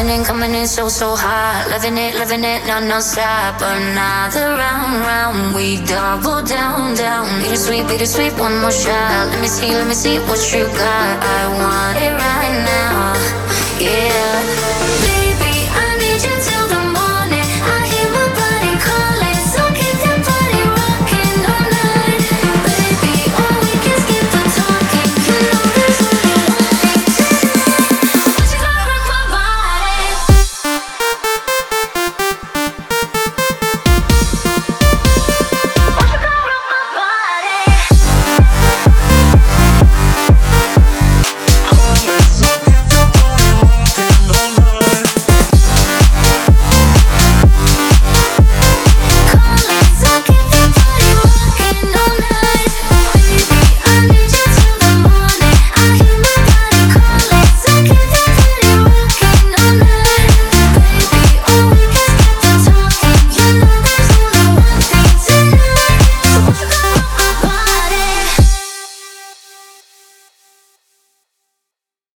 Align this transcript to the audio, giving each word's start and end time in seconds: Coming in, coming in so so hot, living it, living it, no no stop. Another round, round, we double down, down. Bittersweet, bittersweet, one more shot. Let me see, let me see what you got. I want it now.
Coming 0.00 0.16
in, 0.16 0.24
coming 0.24 0.54
in 0.54 0.66
so 0.66 0.88
so 0.88 1.14
hot, 1.14 1.68
living 1.68 1.98
it, 1.98 2.14
living 2.14 2.42
it, 2.42 2.64
no 2.64 2.80
no 2.80 3.00
stop. 3.00 3.60
Another 3.60 4.56
round, 4.56 5.04
round, 5.04 5.54
we 5.54 5.76
double 5.84 6.40
down, 6.40 6.96
down. 6.96 7.28
Bittersweet, 7.42 7.86
bittersweet, 7.86 8.32
one 8.38 8.62
more 8.62 8.72
shot. 8.72 9.28
Let 9.28 9.42
me 9.42 9.46
see, 9.46 9.68
let 9.68 9.86
me 9.86 9.92
see 9.92 10.16
what 10.20 10.40
you 10.54 10.64
got. 10.64 11.20
I 11.20 11.40
want 11.52 11.98
it 12.00 12.16
now. 12.16 12.39